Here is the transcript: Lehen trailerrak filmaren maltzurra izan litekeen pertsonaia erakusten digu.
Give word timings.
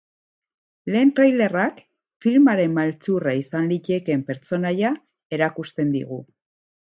Lehen 0.93 1.09
trailerrak 1.19 1.83
filmaren 2.25 2.73
maltzurra 2.77 3.35
izan 3.41 3.69
litekeen 3.73 4.25
pertsonaia 4.31 4.91
erakusten 5.39 5.95
digu. 5.99 6.19